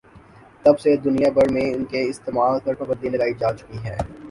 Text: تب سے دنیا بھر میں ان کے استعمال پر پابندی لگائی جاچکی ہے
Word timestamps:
تب 0.63 0.79
سے 0.79 0.95
دنیا 0.97 1.29
بھر 1.33 1.51
میں 1.53 1.65
ان 1.73 1.83
کے 1.85 2.01
استعمال 2.09 2.59
پر 2.65 2.73
پابندی 2.75 3.09
لگائی 3.09 3.33
جاچکی 3.39 3.83
ہے 3.85 3.97